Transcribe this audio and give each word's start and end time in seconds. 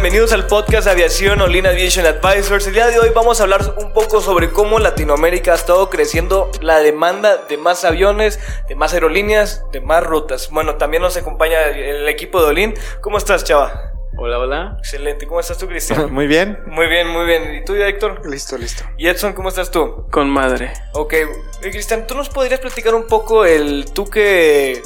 Bienvenidos 0.00 0.32
al 0.32 0.46
podcast 0.46 0.86
Aviación 0.86 1.40
Olin 1.40 1.66
Aviation 1.66 2.06
Advisors. 2.06 2.68
El 2.68 2.74
día 2.74 2.86
de 2.86 3.00
hoy 3.00 3.08
vamos 3.12 3.40
a 3.40 3.42
hablar 3.42 3.74
un 3.78 3.92
poco 3.92 4.20
sobre 4.20 4.52
cómo 4.52 4.78
Latinoamérica 4.78 5.50
ha 5.50 5.54
estado 5.56 5.90
creciendo 5.90 6.52
la 6.60 6.78
demanda 6.78 7.36
de 7.48 7.56
más 7.56 7.84
aviones, 7.84 8.38
de 8.68 8.76
más 8.76 8.94
aerolíneas, 8.94 9.64
de 9.72 9.80
más 9.80 10.04
rutas. 10.04 10.50
Bueno, 10.52 10.76
también 10.76 11.02
nos 11.02 11.16
acompaña 11.16 11.66
el 11.70 12.08
equipo 12.08 12.40
de 12.40 12.46
Olin. 12.46 12.74
¿Cómo 13.00 13.18
estás, 13.18 13.42
chava? 13.42 13.90
Hola, 14.16 14.38
hola. 14.38 14.76
Excelente. 14.78 15.26
¿Cómo 15.26 15.40
estás 15.40 15.58
tú, 15.58 15.66
Cristian? 15.66 16.12
muy 16.14 16.28
bien. 16.28 16.60
Muy 16.66 16.86
bien, 16.86 17.08
muy 17.08 17.26
bien. 17.26 17.56
¿Y 17.56 17.64
tú, 17.64 17.74
Héctor? 17.74 18.24
Listo, 18.24 18.56
listo. 18.56 18.84
¿Y 18.98 19.08
Edson, 19.08 19.32
cómo 19.32 19.48
estás 19.48 19.72
tú? 19.72 20.06
Con 20.12 20.30
madre. 20.30 20.74
Ok. 20.92 21.14
Cristian, 21.60 22.06
¿tú 22.06 22.14
nos 22.14 22.28
podrías 22.28 22.60
platicar 22.60 22.94
un 22.94 23.08
poco 23.08 23.44
el 23.44 23.86
tú 23.92 24.08
que 24.08 24.80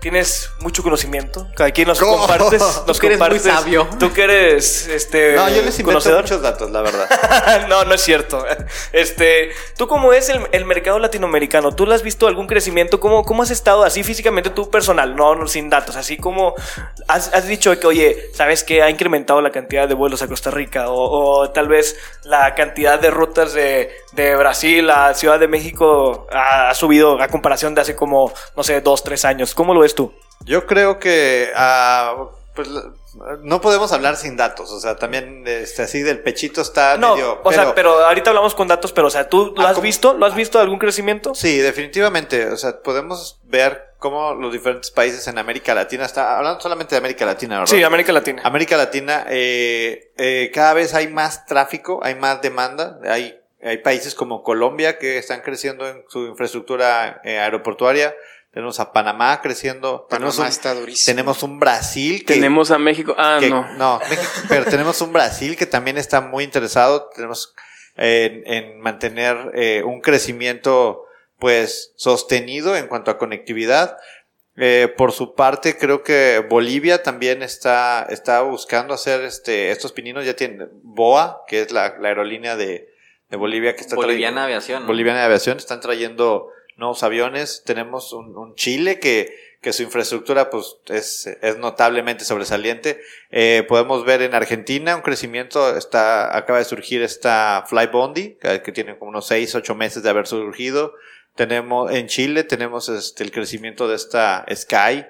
tienes 0.00 0.50
mucho 0.60 0.82
conocimiento. 0.82 1.46
Aquí 1.58 1.84
nos 1.84 1.98
compartes, 1.98 2.60
nos 2.86 2.98
tú 2.98 3.08
compartes. 3.08 3.44
Eres 3.44 3.54
muy 3.54 3.62
sabio. 3.62 3.88
Tú 3.98 4.12
que 4.12 4.22
eres 4.22 4.86
este 4.88 5.34
No, 5.34 5.48
yo 5.48 5.62
les 5.62 5.78
invento 5.78 6.10
muchos 6.10 6.42
datos, 6.42 6.70
la 6.70 6.82
verdad. 6.82 7.66
no, 7.68 7.84
no 7.84 7.94
es 7.94 8.00
cierto. 8.00 8.44
Este, 8.92 9.50
tú 9.76 9.88
cómo 9.88 10.12
es 10.12 10.28
el, 10.28 10.40
el, 10.52 10.64
mercado 10.64 10.98
latinoamericano? 10.98 11.74
¿Tú 11.74 11.86
le 11.86 11.94
has 11.94 12.02
visto 12.02 12.26
algún 12.26 12.46
crecimiento? 12.46 13.00
¿Cómo, 13.00 13.24
cómo 13.24 13.42
has 13.42 13.50
estado 13.50 13.84
así 13.84 14.02
físicamente 14.02 14.50
tú 14.50 14.70
personal? 14.70 15.16
No, 15.16 15.34
no 15.34 15.46
sin 15.46 15.70
datos, 15.70 15.96
así 15.96 16.16
como 16.16 16.54
has, 17.06 17.32
has 17.34 17.46
dicho 17.46 17.78
que, 17.78 17.86
oye, 17.86 18.30
¿sabes 18.34 18.64
que 18.64 18.82
ha 18.82 18.90
incrementado 18.90 19.40
la 19.40 19.50
cantidad 19.50 19.88
de 19.88 19.94
vuelos 19.94 20.22
a 20.22 20.28
Costa 20.28 20.50
Rica? 20.50 20.90
O, 20.90 21.40
o 21.40 21.50
tal 21.50 21.68
vez 21.68 21.96
la 22.24 22.54
cantidad 22.54 22.98
de 23.00 23.10
rutas 23.10 23.52
de, 23.52 23.90
de 24.12 24.36
Brasil 24.36 24.88
a 24.90 25.14
Ciudad 25.14 25.38
de 25.38 25.48
México 25.48 26.26
ha, 26.30 26.70
ha, 26.70 26.74
subido 26.74 27.20
a 27.20 27.28
comparación 27.28 27.74
de 27.74 27.80
hace 27.80 27.96
como, 27.96 28.32
no 28.56 28.62
sé, 28.62 28.80
dos, 28.80 29.02
tres 29.02 29.24
años. 29.24 29.54
¿Cómo 29.54 29.74
lo 29.74 29.84
ves 29.88 29.94
tú? 29.94 30.12
Yo 30.44 30.66
creo 30.66 30.98
que 30.98 31.50
uh, 31.54 32.28
pues, 32.54 32.68
no 33.42 33.60
podemos 33.60 33.92
hablar 33.92 34.16
sin 34.16 34.36
datos, 34.36 34.70
o 34.70 34.80
sea, 34.80 34.96
también 34.96 35.44
este, 35.46 35.82
así 35.82 36.02
del 36.02 36.20
pechito 36.20 36.60
está 36.60 36.96
no, 36.96 37.14
medio... 37.14 37.32
O 37.32 37.42
pero, 37.42 37.62
sea, 37.62 37.74
pero 37.74 38.04
ahorita 38.04 38.30
hablamos 38.30 38.54
con 38.54 38.68
datos, 38.68 38.92
pero 38.92 39.06
o 39.08 39.10
sea, 39.10 39.28
¿tú 39.28 39.54
lo 39.56 39.66
has 39.66 39.80
visto? 39.80 40.14
¿Lo 40.14 40.26
has 40.26 40.34
visto 40.34 40.60
algún 40.60 40.78
crecimiento? 40.78 41.34
Sí, 41.34 41.58
definitivamente, 41.58 42.46
o 42.46 42.56
sea, 42.56 42.80
podemos 42.82 43.40
ver 43.44 43.94
cómo 43.98 44.34
los 44.34 44.52
diferentes 44.52 44.90
países 44.90 45.26
en 45.26 45.38
América 45.38 45.74
Latina, 45.74 46.04
está 46.04 46.36
hablando 46.38 46.60
solamente 46.60 46.94
de 46.94 46.98
América 46.98 47.26
Latina, 47.26 47.60
¿verdad? 47.60 47.74
Sí, 47.74 47.82
América 47.82 48.12
Latina. 48.12 48.42
América 48.44 48.76
Latina, 48.76 49.26
eh, 49.28 50.12
eh, 50.16 50.50
cada 50.54 50.74
vez 50.74 50.94
hay 50.94 51.08
más 51.08 51.46
tráfico, 51.46 52.00
hay 52.02 52.14
más 52.14 52.40
demanda, 52.40 53.00
hay, 53.04 53.40
hay 53.62 53.78
países 53.78 54.14
como 54.14 54.42
Colombia 54.42 54.98
que 54.98 55.18
están 55.18 55.40
creciendo 55.40 55.88
en 55.88 56.04
su 56.08 56.26
infraestructura 56.26 57.20
eh, 57.24 57.38
aeroportuaria, 57.38 58.14
tenemos 58.58 58.80
a 58.80 58.92
Panamá 58.92 59.40
creciendo. 59.40 60.08
Panamá 60.10 60.32
tenemos 60.32 60.38
un, 60.40 60.46
está 60.46 60.74
durísimo. 60.74 61.14
Tenemos 61.14 61.42
un 61.44 61.60
Brasil 61.60 62.24
que. 62.24 62.34
Tenemos 62.34 62.72
a 62.72 62.78
México. 62.78 63.14
Ah, 63.16 63.36
que, 63.38 63.48
no. 63.48 63.72
No, 63.76 64.00
México, 64.10 64.32
pero 64.48 64.64
tenemos 64.64 65.00
un 65.00 65.12
Brasil 65.12 65.56
que 65.56 65.64
también 65.64 65.96
está 65.96 66.20
muy 66.20 66.42
interesado. 66.42 67.08
Tenemos 67.14 67.54
en, 67.94 68.42
en, 68.52 68.80
mantener 68.80 69.52
eh, 69.54 69.84
un 69.84 70.00
crecimiento, 70.00 71.04
pues, 71.38 71.92
sostenido 71.94 72.74
en 72.74 72.88
cuanto 72.88 73.12
a 73.12 73.18
conectividad. 73.18 73.96
Eh, 74.56 74.92
por 74.96 75.12
su 75.12 75.36
parte, 75.36 75.78
creo 75.78 76.02
que 76.02 76.44
Bolivia 76.50 77.04
también 77.04 77.44
está, 77.44 78.08
está 78.10 78.40
buscando 78.40 78.92
hacer 78.92 79.20
este, 79.20 79.70
estos 79.70 79.92
pininos. 79.92 80.26
Ya 80.26 80.34
tiene 80.34 80.66
BOA, 80.82 81.44
que 81.46 81.60
es 81.60 81.70
la, 81.70 81.96
la 82.00 82.08
aerolínea 82.08 82.56
de, 82.56 82.92
de 83.30 83.36
Bolivia 83.36 83.76
que 83.76 83.82
está 83.82 83.94
Boliviana 83.94 84.42
Aviación. 84.42 84.82
¿no? 84.82 84.88
Boliviana 84.88 85.24
Aviación. 85.24 85.58
Están 85.58 85.80
trayendo 85.80 86.50
nuevos 86.78 87.02
aviones. 87.02 87.62
Tenemos 87.64 88.12
un, 88.12 88.36
un 88.36 88.54
Chile 88.54 88.98
que, 88.98 89.34
que, 89.60 89.72
su 89.72 89.82
infraestructura 89.82 90.48
pues, 90.48 90.76
es, 90.86 91.26
es 91.26 91.58
notablemente 91.58 92.24
sobresaliente. 92.24 93.00
Eh, 93.30 93.64
podemos 93.68 94.04
ver 94.04 94.22
en 94.22 94.34
Argentina 94.34 94.96
un 94.96 95.02
crecimiento. 95.02 95.76
Está, 95.76 96.36
acaba 96.36 96.58
de 96.58 96.64
surgir 96.64 97.02
esta 97.02 97.64
Flybondi, 97.66 98.36
que, 98.40 98.62
que 98.62 98.72
tiene 98.72 98.98
como 98.98 99.10
unos 99.10 99.26
6, 99.26 99.54
8 99.56 99.74
meses 99.74 100.02
de 100.02 100.10
haber 100.10 100.26
surgido. 100.26 100.94
Tenemos, 101.34 101.92
en 101.92 102.06
Chile 102.06 102.44
tenemos 102.44 102.88
este, 102.88 103.24
el 103.24 103.30
crecimiento 103.30 103.86
de 103.86 103.96
esta 103.96 104.46
Sky. 104.54 105.04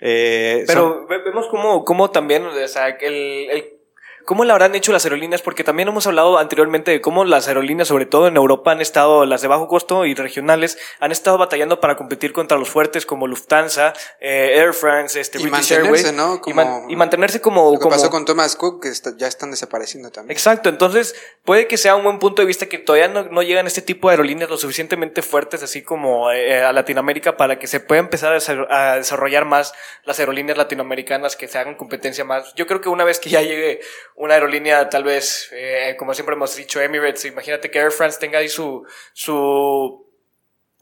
Eh, 0.00 0.64
Pero 0.66 1.06
son... 1.06 1.06
vemos 1.06 1.46
como, 1.48 1.84
como 1.84 2.10
también, 2.10 2.44
o 2.44 2.68
sea, 2.68 2.88
el, 2.88 3.48
el 3.50 3.81
¿Cómo 4.24 4.44
lo 4.44 4.52
habrán 4.52 4.74
hecho 4.74 4.92
las 4.92 5.04
aerolíneas? 5.04 5.42
Porque 5.42 5.64
también 5.64 5.88
hemos 5.88 6.06
hablado 6.06 6.38
anteriormente 6.38 6.90
de 6.90 7.00
cómo 7.00 7.24
las 7.24 7.48
aerolíneas, 7.48 7.88
sobre 7.88 8.06
todo 8.06 8.28
en 8.28 8.36
Europa, 8.36 8.72
han 8.72 8.80
estado, 8.80 9.26
las 9.26 9.42
de 9.42 9.48
bajo 9.48 9.68
costo 9.68 10.06
y 10.06 10.14
regionales, 10.14 10.78
han 11.00 11.12
estado 11.12 11.38
batallando 11.38 11.80
para 11.80 11.96
competir 11.96 12.32
contra 12.32 12.58
los 12.58 12.68
fuertes 12.68 13.06
como 13.06 13.26
Lufthansa, 13.26 13.92
eh, 14.20 14.58
Air 14.58 14.74
France, 14.74 15.20
este, 15.20 15.38
y 15.38 15.42
British 15.42 15.72
mantenerse, 15.72 16.08
Airways. 16.08 16.12
¿no? 16.12 16.40
Como, 16.40 16.52
y, 16.52 16.54
man, 16.54 16.90
y, 16.90 16.96
mantenerse 16.96 17.40
como... 17.40 17.72
Lo 17.72 17.78
que 17.78 17.82
como... 17.82 17.96
pasó 17.96 18.10
con 18.10 18.24
Thomas 18.24 18.56
Cook, 18.56 18.82
que 18.82 18.88
está, 18.88 19.16
ya 19.16 19.26
están 19.26 19.50
desapareciendo 19.50 20.10
también. 20.10 20.32
Exacto, 20.32 20.68
entonces 20.68 21.14
puede 21.44 21.66
que 21.66 21.76
sea 21.76 21.96
un 21.96 22.04
buen 22.04 22.18
punto 22.18 22.42
de 22.42 22.46
vista 22.46 22.66
que 22.66 22.78
todavía 22.78 23.08
no, 23.08 23.24
no 23.24 23.42
llegan 23.42 23.66
este 23.66 23.82
tipo 23.82 24.08
de 24.08 24.12
aerolíneas 24.12 24.50
lo 24.50 24.56
suficientemente 24.56 25.22
fuertes, 25.22 25.62
así 25.62 25.82
como 25.82 26.30
eh, 26.30 26.62
a 26.62 26.72
Latinoamérica, 26.72 27.36
para 27.36 27.58
que 27.58 27.66
se 27.66 27.80
pueda 27.80 28.00
empezar 28.00 28.32
a, 28.32 28.92
a 28.92 28.96
desarrollar 28.96 29.44
más 29.44 29.72
las 30.04 30.18
aerolíneas 30.20 30.58
latinoamericanas, 30.58 31.36
que 31.36 31.48
se 31.48 31.58
hagan 31.58 31.74
competencia 31.74 32.24
más. 32.24 32.54
Yo 32.54 32.66
creo 32.66 32.80
que 32.80 32.88
una 32.88 33.04
vez 33.04 33.18
que 33.18 33.30
ya 33.30 33.42
llegue 33.42 33.80
una 34.16 34.34
aerolínea 34.34 34.88
tal 34.88 35.04
vez, 35.04 35.48
eh, 35.52 35.96
como 35.98 36.14
siempre 36.14 36.34
hemos 36.34 36.54
dicho, 36.56 36.80
Emirates, 36.80 37.24
imagínate 37.24 37.70
que 37.70 37.78
Air 37.78 37.92
France 37.92 38.18
tenga 38.20 38.38
ahí 38.38 38.48
su, 38.48 38.86
su, 39.12 40.06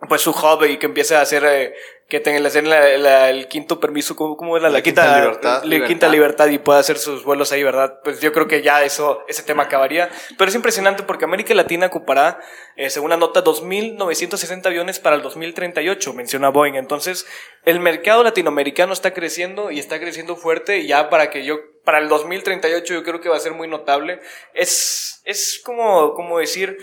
pues 0.09 0.21
su 0.23 0.31
hub 0.31 0.65
y 0.65 0.79
que 0.79 0.87
empiece 0.87 1.15
a 1.15 1.21
hacer, 1.21 1.45
eh, 1.45 1.75
que 2.09 2.21
tenga 2.21 2.41
la, 2.41 2.99
la, 2.99 3.31
el 3.31 3.47
quinto 3.49 3.79
permiso, 3.79 4.17
¿cómo, 4.17 4.37
cómo 4.37 4.57
era? 4.57 4.69
La, 4.69 4.79
la 4.79 4.83
quinta, 4.83 5.03
quinta, 5.03 5.21
libertad, 5.21 5.61
la 5.63 5.65
libertad. 5.65 5.89
quinta 5.89 6.09
libertad 6.09 6.49
y 6.49 6.59
pueda 6.59 6.81
hacer 6.81 6.99
sus 6.99 7.23
vuelos 7.25 7.53
ahí, 7.53 7.63
¿verdad? 7.63 8.01
Pues 8.03 8.21
yo 8.21 8.33
creo 8.33 8.49
que 8.49 8.63
ya 8.63 8.83
eso, 8.83 9.23
ese 9.29 9.43
tema 9.43 9.65
acabaría. 9.65 10.11
Pero 10.37 10.49
es 10.49 10.55
impresionante 10.55 11.05
porque 11.05 11.25
América 11.25 11.55
Latina 11.55 11.87
ocupará, 11.87 12.41
eh, 12.77 12.91
según 12.91 13.11
la 13.11 13.17
nota, 13.17 13.45
2.960 13.45 14.67
aviones 14.67 14.99
para 14.99 15.17
el 15.17 15.23
2038, 15.23 16.13
menciona 16.15 16.49
Boeing. 16.49 16.75
Entonces, 16.75 17.27
el 17.65 17.79
mercado 17.79 18.25
latinoamericano 18.25 18.93
está 18.93 19.15
creciendo 19.15 19.71
y 19.71 19.79
está 19.79 20.01
creciendo 20.01 20.35
fuerte 20.35 20.79
y 20.79 20.89
ya 20.89 21.11
para 21.11 21.31
que 21.31 21.45
yo 21.45 21.59
para 21.85 21.99
el 21.99 22.09
2038 22.09 22.95
yo 22.95 23.03
creo 23.03 23.21
que 23.21 23.29
va 23.29 23.37
a 23.37 23.41
ser 23.41 23.53
muy 23.53 23.69
notable. 23.69 24.21
Es, 24.55 25.21
es 25.25 25.61
como, 25.65 26.15
como 26.15 26.39
decir 26.39 26.79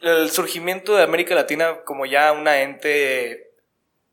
el 0.00 0.30
surgimiento 0.30 0.96
de 0.96 1.02
América 1.02 1.34
Latina 1.34 1.78
como 1.84 2.06
ya 2.06 2.32
una 2.32 2.60
ente, 2.60 3.50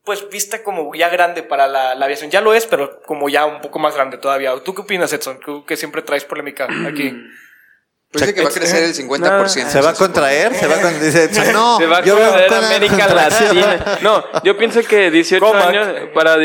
pues 0.04 0.30
vista 0.30 0.63
como 0.63 0.94
ya 0.96 1.10
grande 1.10 1.44
para 1.44 1.68
la, 1.68 1.96
la 1.96 2.06
aviación. 2.06 2.31
Ya 2.31 2.42
lo 2.42 2.54
es, 2.54 2.66
pero 2.66 3.02
como 3.04 3.30
ya 3.30 3.46
un 3.46 3.62
poco 3.62 3.80
más 3.80 3.96
grande 3.96 4.18
todavía. 4.18 4.54
¿Tú 4.63 4.74
qué 4.74 4.81
opinas, 4.81 5.12
Edson? 5.13 5.40
Tú 5.40 5.66
que 5.66 5.78
siempre 5.78 6.02
traes 6.02 6.25
polémica 6.25 6.68
aquí. 6.88 7.13
Pues 8.12 8.24
dice 8.24 8.34
que 8.34 8.42
va 8.42 8.50
a 8.50 8.52
crecer 8.52 8.84
el 8.84 8.96
50%. 8.96 9.68
¿Se 9.68 9.81
va 9.81 9.92
a 9.92 9.94
contraer? 9.94 10.56
¿Se 10.56 10.66
va 10.66 10.78
a 10.78 10.81
contraer? 10.81 11.02
Dice, 11.04 11.25
Edson, 11.25 11.54
no, 11.54 11.78
se 11.78 11.86
va 11.86 11.98
a 11.98 12.04
yo 12.04 12.18
contraer 12.18 12.54
América 12.54 13.08
Latina. 13.13 14.00
No, 14.02 14.25
yo 14.44 14.58
pienso 14.58 14.81
que 14.81 15.12
18 15.12 15.46
Comac. 15.46 15.68
años 15.68 16.10
para 16.16 16.36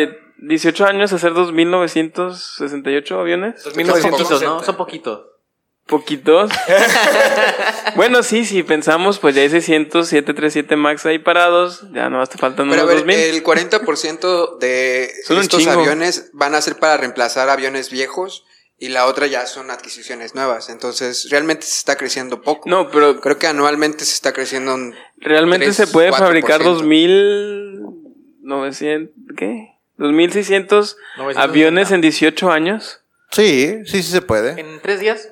18 0.49 0.87
años 0.87 1.13
hacer 1.13 1.33
2.968 1.33 3.21
aviones. 3.21 3.63
2960. 3.65 4.45
¿no? 4.45 4.63
Son 4.63 4.77
poquitos. 4.77 5.27
¿Poquitos? 5.87 6.51
bueno, 7.97 8.23
sí, 8.23 8.47
si 8.47 8.63
pensamos, 8.63 9.19
pues 9.19 9.35
ya 9.35 9.43
hay 9.43 9.51
600, 9.51 10.09
737 10.09 10.77
MAX 10.77 11.05
ahí 11.05 11.19
parados, 11.19 11.85
ya 11.93 12.09
no 12.09 12.23
hasta 12.23 12.39
faltan 12.39 12.71
Pero 12.71 12.85
unos 12.85 12.93
a 13.03 13.05
ver, 13.05 13.05
2000. 13.05 13.37
el 13.37 13.45
40% 13.45 14.59
de 14.59 15.13
Son 15.27 15.37
estos 15.39 15.67
aviones 15.67 16.31
van 16.33 16.55
a 16.55 16.63
ser 16.63 16.77
para 16.77 16.97
reemplazar 16.97 17.51
aviones 17.51 17.91
viejos 17.91 18.47
y 18.79 18.89
la 18.89 19.05
otra 19.05 19.27
ya 19.27 19.45
son 19.47 19.71
adquisiciones 19.71 20.35
nuevas. 20.35 20.71
Entonces, 20.71 21.29
realmente 21.31 21.67
se 21.67 21.77
está 21.77 21.97
creciendo 21.97 22.41
poco. 22.41 22.69
No, 22.69 22.91
pero 22.91 23.21
Creo 23.21 23.39
que 23.39 23.47
anualmente 23.47 24.07
se 24.07 24.15
está 24.15 24.33
creciendo 24.33 24.75
un 24.75 24.95
realmente 25.19 25.67
3, 25.67 25.77
se 25.77 25.87
puede 25.87 26.13
fabricar 26.13 26.63
4%. 26.63 26.83
2.900, 28.43 29.11
¿qué? 29.37 29.74
2.600 29.99 30.97
aviones 31.37 31.91
en 31.91 32.01
18 32.01 32.51
años. 32.51 33.01
Sí, 33.31 33.81
sí, 33.87 34.03
sí 34.03 34.11
se 34.11 34.23
puede. 34.23 34.61
¿En 34.61 34.81
tres 34.81 35.01
días? 35.01 35.29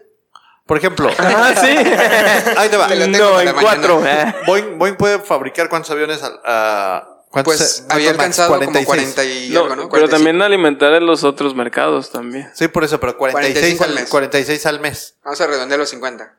Por 0.67 0.77
ejemplo, 0.79 1.11
Ah, 1.19 1.53
sí. 1.61 1.67
ahí 2.57 2.69
te 2.69 2.77
va. 2.77 2.89
Te 2.89 3.09
no, 3.09 3.41
en 3.41 3.53
cuatro. 3.53 4.03
Ah. 4.07 4.35
Boeing, 4.47 4.79
Boeing 4.79 4.97
puede 4.97 5.19
fabricar 5.19 5.69
cuántos 5.69 5.91
aviones 5.91 6.23
al- 6.23 6.41
a... 6.45 7.09
¿cuántos 7.31 7.55
Pues 7.55 7.87
había 7.89 8.11
alcanzado 8.11 8.49
46. 8.51 8.87
como 8.87 8.97
40 8.97 9.25
y 9.25 9.49
No, 9.51 9.61
algo, 9.63 9.69
¿no? 9.77 9.83
pero 9.83 9.89
45. 10.07 10.17
también 10.17 10.43
alimentar 10.43 10.93
en 10.95 11.07
los 11.07 11.25
otros 11.25 11.55
mercados 11.55 12.11
también. 12.11 12.49
Sí, 12.55 12.69
por 12.69 12.85
eso, 12.85 13.01
pero 13.01 13.17
46, 13.17 13.77
45 13.79 13.85
al 13.85 13.91
al, 13.91 13.95
mes. 13.97 14.11
46 14.11 14.67
al 14.67 14.81
mes. 14.81 15.17
Vamos 15.25 15.41
a 15.41 15.47
redondear 15.47 15.79
los 15.81 15.89
50. 15.91 16.37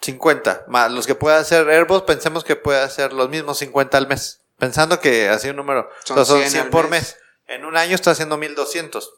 50. 0.00 0.64
Más 0.68 0.90
los 0.92 1.06
que 1.06 1.14
pueda 1.14 1.38
hacer 1.38 1.68
Airbus, 1.68 2.02
pensemos 2.02 2.44
que 2.44 2.56
puede 2.56 2.80
hacer 2.80 3.12
los 3.12 3.28
mismos 3.28 3.58
50 3.58 3.96
al 3.98 4.06
mes. 4.06 4.40
Pensando 4.58 5.00
que 5.00 5.28
así 5.28 5.48
un 5.48 5.56
número. 5.56 5.88
Son 6.04 6.18
o 6.18 6.24
sea, 6.24 6.34
son 6.34 6.38
100 6.40 6.50
100 6.50 6.64
al 6.64 6.70
por 6.70 6.88
mes. 6.88 7.02
mes. 7.02 7.16
En 7.46 7.64
un 7.64 7.76
año 7.76 7.94
está 7.94 8.10
haciendo 8.12 8.36
1200. 8.36 9.14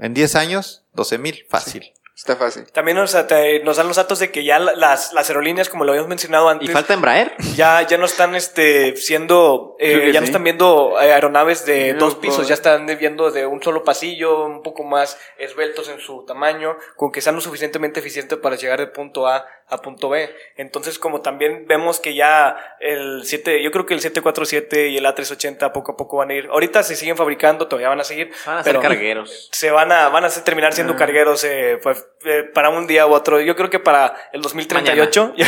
En 0.00 0.14
10 0.14 0.34
años, 0.36 0.84
12000. 0.94 1.46
Fácil. 1.48 1.92
Está 2.14 2.36
fácil. 2.36 2.70
También 2.70 2.98
nos, 2.98 3.12
te- 3.26 3.64
nos 3.64 3.78
dan 3.78 3.88
los 3.88 3.96
datos 3.96 4.18
de 4.18 4.30
que 4.30 4.44
ya 4.44 4.58
la- 4.58 4.74
las, 4.76 5.12
las 5.14 5.28
aerolíneas, 5.30 5.68
como 5.70 5.84
lo 5.84 5.92
habíamos 5.92 6.10
mencionado 6.10 6.48
antes, 6.50 6.68
¿Y 6.68 6.72
falta 6.72 6.92
Embraer? 6.94 7.34
ya, 7.56 7.82
ya 7.82 7.96
no 7.96 8.04
están 8.04 8.34
este, 8.36 8.96
siendo, 8.96 9.76
eh, 9.80 10.10
ya 10.12 10.20
no 10.20 10.26
están 10.26 10.44
viendo 10.44 11.00
eh, 11.00 11.12
aeronaves 11.12 11.64
de 11.64 11.94
No, 11.94 12.00
dos 12.00 12.14
pisos, 12.16 12.46
ya 12.46 12.54
están 12.54 12.86
viendo 12.86 13.30
de 13.30 13.46
un 13.46 13.62
solo 13.62 13.82
pasillo, 13.82 14.44
un 14.44 14.62
poco 14.62 14.84
más 14.84 15.18
esbeltos 15.38 15.88
en 15.88 16.00
su 16.00 16.24
tamaño, 16.26 16.76
con 16.96 17.10
que 17.12 17.22
sean 17.22 17.34
lo 17.34 17.40
suficientemente 17.40 18.00
eficientes 18.00 18.38
para 18.38 18.56
llegar 18.56 18.78
de 18.78 18.86
punto 18.88 19.26
A 19.26 19.44
a 19.72 19.78
punto 19.78 20.08
B. 20.10 20.28
Entonces, 20.56 20.98
como 20.98 21.20
también 21.22 21.64
vemos 21.66 21.98
que 21.98 22.14
ya 22.14 22.56
el 22.80 23.22
7, 23.24 23.62
yo 23.62 23.70
creo 23.70 23.86
que 23.86 23.94
el 23.94 24.00
747 24.00 24.88
y 24.88 24.96
el 24.98 25.04
A380 25.06 25.72
poco 25.72 25.92
a 25.92 25.96
poco 25.96 26.18
van 26.18 26.30
a 26.30 26.34
ir, 26.34 26.46
ahorita 26.50 26.82
se 26.82 26.94
siguen 26.94 27.16
fabricando, 27.16 27.66
todavía 27.68 27.88
van 27.88 28.00
a 28.00 28.04
seguir, 28.04 28.30
Van 28.46 28.58
a 28.58 28.62
ser 28.64 28.78
cargueros. 28.80 29.48
se 29.52 29.70
van 29.70 29.90
a, 29.92 30.08
van 30.08 30.24
a 30.24 30.28
terminar 30.28 30.72
Ah. 30.72 30.74
siendo 30.74 30.94
cargueros 30.96 31.42
eh, 31.44 31.78
pues, 31.82 32.06
eh, 32.24 32.44
para 32.54 32.68
un 32.70 32.86
día 32.86 33.06
u 33.06 33.12
otro. 33.12 33.40
Yo 33.40 33.56
creo 33.56 33.70
que 33.70 33.78
para 33.78 34.14
el 34.32 34.42
2038, 34.42 35.34
yo 35.36 35.44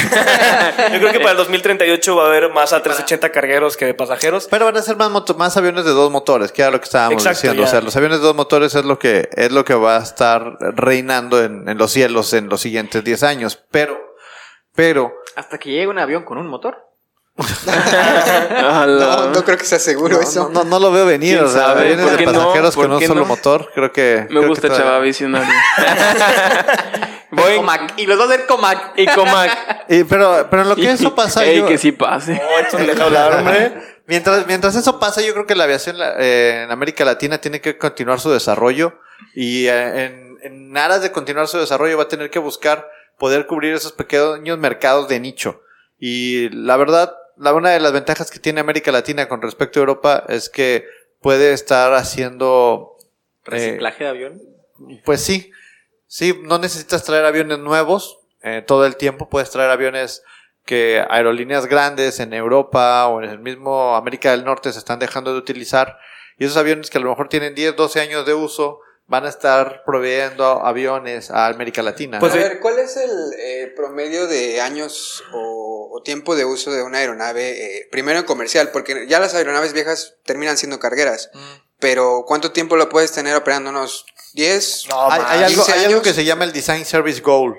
creo 0.98 1.12
que 1.12 1.20
para 1.20 1.32
el 1.32 1.36
2038 1.36 2.16
va 2.16 2.24
a 2.24 2.26
haber 2.26 2.50
más 2.50 2.72
a 2.72 2.82
380 2.82 3.30
cargueros 3.30 3.76
que 3.76 3.84
de 3.86 3.94
pasajeros. 3.94 4.48
Pero 4.50 4.64
van 4.64 4.76
a 4.76 4.82
ser 4.82 4.96
más, 4.96 5.10
moto- 5.10 5.34
más 5.34 5.56
aviones 5.56 5.84
de 5.84 5.90
dos 5.92 6.10
motores, 6.10 6.50
que 6.52 6.62
era 6.62 6.70
lo 6.70 6.78
que 6.80 6.84
estábamos 6.84 7.14
Exacto, 7.22 7.36
diciendo. 7.48 7.62
ya. 7.62 7.68
O 7.68 7.70
sea, 7.70 7.80
los 7.80 7.96
aviones 7.96 8.18
de 8.20 8.24
dos 8.26 8.34
motores 8.36 8.74
es 8.74 8.84
lo 8.84 8.98
que, 8.98 9.28
es 9.32 9.52
lo 9.52 9.64
que 9.64 9.74
va 9.74 9.98
a 9.98 10.02
estar 10.02 10.56
reinando 10.74 11.42
en, 11.42 11.68
en 11.68 11.78
los 11.78 11.90
cielos 11.92 12.32
en 12.32 12.48
los 12.48 12.60
siguientes 12.60 13.02
10 13.04 13.22
años. 13.22 13.62
Pero, 13.70 14.13
pero, 14.74 15.12
Hasta 15.36 15.58
que 15.58 15.70
llegue 15.70 15.86
un 15.88 15.98
avión 15.98 16.24
con 16.24 16.38
un 16.38 16.46
motor. 16.48 16.78
No, 17.66 19.30
no 19.30 19.44
creo 19.44 19.58
que 19.58 19.64
sea 19.64 19.78
seguro 19.78 20.16
no, 20.16 20.22
eso. 20.22 20.50
no, 20.52 20.62
no, 20.62 20.70
no 20.70 20.78
lo 20.78 20.92
veo 20.92 21.06
venir. 21.06 21.34
¿Quién 21.38 21.44
O 21.44 21.48
sea, 21.48 21.74
¿Por 21.74 21.82
de 21.82 22.24
pasajeros 22.24 22.74
¿Por 22.74 22.86
con 22.88 22.96
un 22.96 23.02
solo 23.06 23.24
motor, 23.24 23.70
creo 23.74 23.92
que. 23.92 24.18
Me 24.22 24.26
creo 24.28 24.42
que 24.42 24.48
gusta 24.48 24.68
todavía- 24.68 24.86
Chava 24.86 24.98
Visionario. 25.00 25.54
Voy 27.30 27.56
Comac. 27.56 27.94
Y 27.98 28.06
los 28.06 28.16
dos 28.16 28.28
del 28.28 28.46
Comac. 28.46 28.92
y 28.96 29.06
Comac. 29.06 29.84
Y, 29.88 30.04
pero, 30.04 30.46
pero 30.48 30.62
en 30.62 30.68
lo 30.68 30.76
que 30.76 30.90
eso 30.92 31.14
pasa, 31.14 31.44
Ey, 31.44 31.58
yo- 31.58 31.66
que 31.66 31.78
sí 31.78 31.90
pase. 31.92 32.40
deja 32.78 33.04
hablar, 33.04 33.34
hombre. 33.34 33.72
Mientras, 34.06 34.46
mientras 34.46 34.76
eso 34.76 35.00
pasa, 35.00 35.20
yo 35.22 35.32
creo 35.32 35.46
que 35.46 35.54
la 35.56 35.64
aviación 35.64 35.96
eh, 36.00 36.62
en 36.64 36.70
América 36.70 37.04
Latina 37.04 37.38
tiene 37.38 37.60
que 37.60 37.78
continuar 37.78 38.20
su 38.20 38.30
desarrollo 38.30 39.00
y 39.34 39.66
eh, 39.66 40.04
en, 40.04 40.38
en 40.42 40.76
aras 40.76 41.00
de 41.02 41.10
continuar 41.10 41.48
su 41.48 41.58
desarrollo 41.58 41.96
va 41.96 42.04
a 42.04 42.08
tener 42.08 42.30
que 42.30 42.38
buscar 42.38 42.86
poder 43.18 43.46
cubrir 43.46 43.74
esos 43.74 43.92
pequeños 43.92 44.58
mercados 44.58 45.08
de 45.08 45.20
nicho. 45.20 45.62
Y 45.98 46.48
la 46.50 46.76
verdad, 46.76 47.16
la, 47.36 47.54
una 47.54 47.70
de 47.70 47.80
las 47.80 47.92
ventajas 47.92 48.30
que 48.30 48.38
tiene 48.38 48.60
América 48.60 48.92
Latina 48.92 49.28
con 49.28 49.42
respecto 49.42 49.78
a 49.78 49.82
Europa 49.82 50.24
es 50.28 50.48
que 50.48 50.86
puede 51.20 51.52
estar 51.52 51.94
haciendo... 51.94 52.96
eh, 53.46 53.50
Reciclaje 53.50 54.04
de 54.04 54.10
avión. 54.10 54.42
pues 55.04 55.20
sí, 55.22 55.50
sí, 56.06 56.38
no 56.42 56.58
necesitas 56.58 57.04
traer 57.04 57.24
aviones 57.24 57.58
nuevos 57.58 58.18
eh, 58.42 58.62
todo 58.66 58.84
el 58.84 58.96
tiempo, 58.96 59.30
puedes 59.30 59.50
traer 59.50 59.70
aviones 59.70 60.22
que 60.66 61.04
aerolíneas 61.08 61.66
grandes 61.66 62.20
en 62.20 62.32
Europa 62.32 63.06
o 63.08 63.22
en 63.22 63.30
el 63.30 63.38
mismo 63.38 63.96
América 63.96 64.30
del 64.30 64.44
Norte 64.44 64.72
se 64.72 64.78
están 64.78 64.98
dejando 64.98 65.32
de 65.32 65.38
utilizar 65.38 65.98
y 66.38 66.44
esos 66.44 66.56
aviones 66.56 66.90
que 66.90 66.98
a 66.98 67.00
lo 67.00 67.10
mejor 67.10 67.28
tienen 67.28 67.54
10, 67.54 67.76
12 67.76 68.00
años 68.00 68.26
de 68.26 68.34
uso 68.34 68.80
van 69.06 69.26
a 69.26 69.28
estar 69.28 69.82
proveyendo 69.84 70.64
aviones 70.64 71.30
a 71.30 71.46
América 71.46 71.82
Latina. 71.82 72.18
Pues 72.18 72.32
a 72.32 72.36
ver, 72.36 72.60
¿cuál 72.60 72.78
es 72.78 72.96
el 72.96 73.10
eh, 73.38 73.72
promedio 73.76 74.26
de 74.26 74.60
años 74.60 75.22
o, 75.32 75.90
o 75.92 76.02
tiempo 76.02 76.34
de 76.36 76.44
uso 76.44 76.72
de 76.72 76.82
una 76.82 76.98
aeronave? 76.98 77.50
eh, 77.50 77.88
primero 77.90 78.18
en 78.18 78.24
comercial, 78.24 78.70
porque 78.72 79.06
ya 79.08 79.20
las 79.20 79.34
aeronaves 79.34 79.72
viejas 79.72 80.16
terminan 80.24 80.56
siendo 80.56 80.78
cargueras. 80.78 81.30
Pero 81.78 82.24
¿cuánto 82.26 82.52
tiempo 82.52 82.76
lo 82.76 82.88
puedes 82.88 83.12
tener 83.12 83.36
operando? 83.36 83.70
¿Unos 83.70 84.06
10? 84.32 84.86
No, 84.88 85.10
hay, 85.10 85.20
más. 85.20 85.30
hay 85.30 85.42
algo, 85.44 85.64
15 85.64 85.72
hay 85.72 85.78
algo 85.84 85.90
años. 85.98 86.02
que 86.02 86.14
se 86.14 86.24
llama 86.24 86.44
el 86.44 86.52
Design 86.52 86.84
Service 86.84 87.20
Goal. 87.20 87.54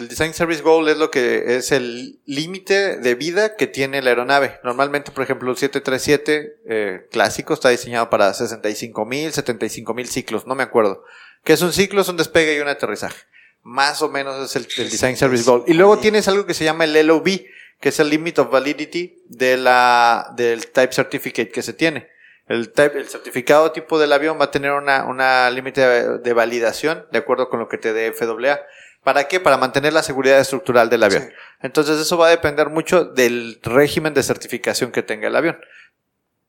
El 0.00 0.08
Design 0.08 0.32
Service 0.32 0.62
Goal 0.62 0.88
es 0.88 0.96
lo 0.96 1.10
que 1.10 1.56
es 1.56 1.72
el 1.72 2.18
límite 2.24 2.96
de 2.96 3.14
vida 3.14 3.56
que 3.56 3.66
tiene 3.66 4.00
la 4.00 4.10
aeronave. 4.10 4.58
Normalmente, 4.64 5.10
por 5.10 5.22
ejemplo, 5.22 5.50
el 5.50 5.56
737 5.56 6.56
eh, 6.66 7.06
clásico 7.10 7.52
está 7.52 7.68
diseñado 7.68 8.08
para 8.08 8.32
65 8.32 9.04
mil, 9.04 9.32
75 9.32 9.92
mil 9.92 10.08
ciclos, 10.08 10.46
no 10.46 10.54
me 10.54 10.62
acuerdo. 10.62 11.04
Que 11.44 11.52
es 11.52 11.62
un 11.62 11.72
ciclo, 11.72 12.00
es 12.00 12.08
un 12.08 12.16
despegue 12.16 12.56
y 12.56 12.60
un 12.60 12.68
aterrizaje. 12.68 13.24
Más 13.62 14.00
o 14.00 14.08
menos 14.08 14.42
es 14.42 14.56
el, 14.56 14.90
Design 14.90 15.16
Service 15.16 15.44
Goal. 15.44 15.64
Y 15.66 15.74
luego 15.74 15.98
tienes 15.98 16.28
algo 16.28 16.46
que 16.46 16.54
se 16.54 16.64
llama 16.64 16.84
el 16.84 17.06
LOB, 17.06 17.42
que 17.78 17.90
es 17.90 18.00
el 18.00 18.08
Limit 18.08 18.38
of 18.38 18.50
Validity 18.50 19.22
de 19.28 19.58
la, 19.58 20.32
del 20.34 20.68
Type 20.68 20.94
Certificate 20.94 21.50
que 21.50 21.62
se 21.62 21.74
tiene. 21.74 22.08
El, 22.48 22.72
type, 22.72 22.98
el 22.98 23.06
certificado 23.06 23.70
tipo 23.70 23.98
del 24.00 24.12
avión 24.12 24.40
va 24.40 24.46
a 24.46 24.50
tener 24.50 24.72
una, 24.72 25.04
una 25.04 25.48
límite 25.50 25.82
de, 25.82 26.18
de 26.18 26.32
validación 26.32 27.06
de 27.12 27.18
acuerdo 27.18 27.48
con 27.48 27.60
lo 27.60 27.68
que 27.68 27.78
te 27.78 27.92
dé 27.92 28.12
FAA. 28.12 28.60
¿Para 29.02 29.28
qué? 29.28 29.40
Para 29.40 29.56
mantener 29.56 29.92
la 29.92 30.02
seguridad 30.02 30.38
estructural 30.38 30.90
del 30.90 31.02
avión. 31.02 31.22
Sí. 31.22 31.28
Entonces 31.62 31.98
eso 31.98 32.18
va 32.18 32.26
a 32.26 32.30
depender 32.30 32.68
mucho 32.68 33.04
del 33.04 33.58
régimen 33.62 34.12
de 34.14 34.22
certificación 34.22 34.92
que 34.92 35.02
tenga 35.02 35.28
el 35.28 35.36
avión. 35.36 35.58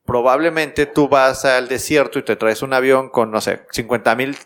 Probablemente 0.04 0.86
tú 0.86 1.08
vas 1.08 1.44
al 1.44 1.68
desierto 1.68 2.18
y 2.18 2.22
te 2.22 2.36
traes 2.36 2.62
un 2.62 2.74
avión 2.74 3.08
con, 3.08 3.30
no 3.30 3.40
sé, 3.40 3.62
50 3.70 4.14
mil 4.16 4.36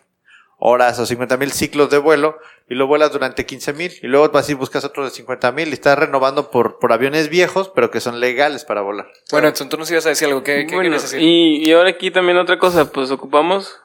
horas 0.59 0.99
o 0.99 1.07
50 1.07 1.37
mil 1.37 1.53
ciclos 1.53 1.91
de 1.91 1.99
vuelo 1.99 2.39
y 2.69 2.75
lo 2.75 2.87
vuelas 2.87 3.13
durante 3.13 3.45
15 3.45 3.73
mil 3.75 3.93
y 4.03 4.07
luego 4.07 4.29
vas 4.31 4.49
y 4.49 4.55
buscas 4.55 4.85
otro 4.85 5.05
de 5.05 5.11
50 5.11 5.53
mil 5.53 5.69
y 5.69 5.73
estás 5.75 5.99
renovando 5.99 6.51
por, 6.51 6.79
por 6.79 6.93
aviones 6.93 7.29
viejos 7.29 7.71
pero 7.75 7.91
que 7.91 8.01
son 8.01 8.21
legales 8.21 8.65
para 8.65 8.81
volar. 8.81 9.07
Bueno, 9.31 9.49
entonces 9.49 9.69
tú 9.69 9.77
nos 9.77 9.91
ibas 9.91 10.07
a 10.07 10.11
decir 10.11 10.29
algo. 10.29 10.43
¿Qué, 10.43 10.67
qué 10.67 10.75
Bueno, 10.75 10.93
decir? 10.93 11.21
y, 11.21 11.69
y 11.69 11.73
ahora 11.73 11.91
aquí 11.91 12.11
también 12.11 12.39
otra 12.39 12.59
cosa, 12.59 12.91
pues 12.91 13.11
ocupamos 13.11 13.81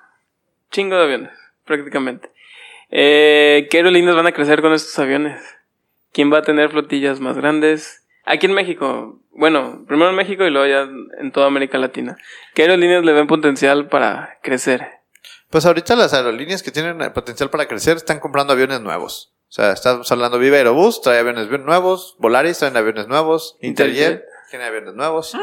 chingo 0.72 0.96
de 0.96 1.04
aviones, 1.04 1.32
prácticamente. 1.66 2.30
Eh, 2.92 3.68
¿Qué 3.72 3.78
aerolíneas 3.78 4.16
van 4.16 4.28
a 4.28 4.34
crecer 4.34 4.62
con 4.62 4.74
estos 4.74 4.98
aviones? 5.00 5.42
¿Quién 6.12 6.32
va 6.32 6.40
a 6.40 6.44
tener 6.44 6.70
flotillas 6.70 7.22
más 7.22 7.38
grandes? 7.38 8.06
Aquí 8.26 8.46
en 8.46 8.54
México, 8.54 9.22
bueno, 9.32 9.86
primero 9.88 10.10
en 10.10 10.16
México 10.16 10.46
y 10.46 10.52
luego 10.52 10.68
ya 10.68 10.90
en 11.20 11.32
toda 11.32 11.48
América 11.48 11.78
Latina. 11.78 12.18
¿Qué 12.54 12.64
aerolíneas 12.64 13.04
le 13.06 13.14
ven 13.14 13.28
potencial 13.28 13.88
para 13.88 14.38
crecer? 14.44 14.88
Pues 15.50 15.66
ahorita 15.66 15.96
las 15.96 16.14
aerolíneas 16.14 16.64
que 16.64 16.72
tienen 16.72 17.02
el 17.02 17.14
potencial 17.14 17.50
para 17.50 17.68
crecer 17.68 17.98
están 17.98 18.20
comprando 18.20 18.54
aviones 18.54 18.82
nuevos. 18.82 19.34
O 19.50 19.54
sea, 19.54 19.72
estamos 19.72 20.10
hablando 20.12 20.40
Viva 20.40 20.58
Aerobús, 20.58 21.02
trae 21.02 21.20
aviones 21.20 21.50
nuevos, 21.50 22.16
Volaris 22.20 22.60
traen 22.60 22.78
aviones 22.78 23.08
nuevos, 23.08 23.58
Interjet 23.62 24.24
tiene 24.50 24.66
aviones 24.66 24.94
nuevos. 24.94 25.36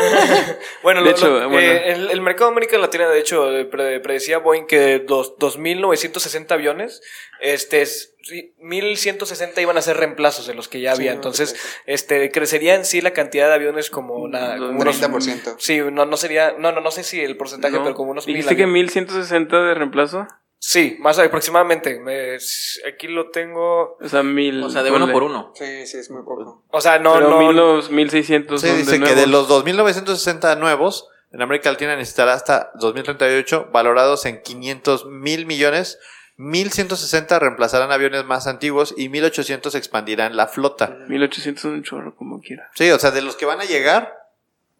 Bueno, 0.82 1.00
De 1.02 1.10
lo- 1.10 1.16
hecho, 1.16 1.28
lo- 1.28 1.48
bueno. 1.48 1.58
eh, 1.72 1.92
el, 1.92 2.10
el 2.10 2.20
mercado 2.20 2.50
de 2.50 2.54
América 2.54 2.78
Latina, 2.78 3.08
de 3.08 3.18
hecho, 3.18 3.50
eh, 3.56 3.64
pre- 3.64 4.00
predecía 4.00 4.38
Boeing 4.38 4.66
que 4.66 4.98
dos, 5.00 5.36
2.960 5.38 6.52
aviones, 6.52 7.02
este, 7.40 7.82
es- 7.82 8.14
sí, 8.22 8.54
1.160 8.60 9.60
iban 9.60 9.76
a 9.78 9.82
ser 9.82 9.96
reemplazos 9.98 10.46
de 10.46 10.54
los 10.54 10.68
que 10.68 10.80
ya 10.80 10.92
había. 10.92 11.10
Sí, 11.12 11.16
Entonces, 11.16 11.56
este, 11.86 12.30
crecería 12.30 12.74
en 12.74 12.84
sí 12.84 13.00
la 13.00 13.12
cantidad 13.12 13.48
de 13.48 13.54
aviones 13.54 13.90
como, 13.90 14.28
la, 14.28 14.56
como 14.56 14.70
Un 14.70 14.76
unos... 14.76 15.00
30%. 15.00 15.56
Sí, 15.58 15.80
no, 15.92 16.06
no 16.06 16.16
sería, 16.16 16.54
no, 16.58 16.72
no, 16.72 16.80
no 16.80 16.90
sé 16.90 17.02
si 17.04 17.20
el 17.20 17.36
porcentaje, 17.36 17.74
¿No? 17.76 17.82
pero 17.82 17.94
como 17.94 18.10
unos 18.12 18.26
mil. 18.26 18.36
¿Dijiste 18.36 18.56
que 18.56 18.62
aviones. 18.64 18.94
1160 18.94 19.62
de 19.62 19.74
reemplazo? 19.74 20.26
Sí, 20.62 20.96
más 21.00 21.18
aproximadamente. 21.18 21.98
Me- 22.00 22.36
aquí 22.86 23.08
lo 23.08 23.30
tengo. 23.30 23.96
O 23.98 24.08
sea, 24.08 24.22
mil. 24.22 24.62
O 24.62 24.68
sea, 24.68 24.82
de 24.82 24.90
uno 24.90 25.00
ponle. 25.00 25.12
por 25.14 25.22
uno. 25.22 25.52
Sí, 25.54 25.86
sí, 25.86 25.96
es 25.96 26.10
muy 26.10 26.22
poco. 26.22 26.62
O 26.68 26.80
sea, 26.82 26.98
no, 26.98 27.14
Pero 27.14 27.30
no. 27.30 27.38
mil, 27.38 27.56
los 27.56 27.90
1600 27.90 28.60
Sí, 28.60 28.68
son 28.68 28.76
dice 28.76 28.98
de 28.98 29.00
que 29.00 29.14
de 29.14 29.26
nuevos. 29.26 29.48
los 29.48 29.64
2.960 29.64 30.58
nuevos, 30.58 31.08
en 31.32 31.40
América 31.40 31.70
Latina 31.70 31.96
necesitará 31.96 32.34
hasta 32.34 32.72
2038 32.74 33.70
valorados 33.72 34.26
en 34.26 34.42
500 34.42 35.06
mil 35.06 35.46
millones. 35.46 35.98
1.160 36.36 37.38
reemplazarán 37.38 37.92
aviones 37.92 38.24
más 38.24 38.46
antiguos 38.46 38.94
y 38.96 39.08
1.800 39.08 39.74
expandirán 39.74 40.36
la 40.36 40.46
flota. 40.46 40.96
1800 41.08 41.60
son 41.62 41.72
un 41.72 41.82
chorro, 41.82 42.14
como 42.16 42.40
quiera. 42.40 42.70
Sí, 42.74 42.90
o 42.90 42.98
sea, 42.98 43.10
de 43.10 43.22
los 43.22 43.36
que 43.36 43.44
van 43.46 43.60
a 43.60 43.64
llegar, 43.64 44.14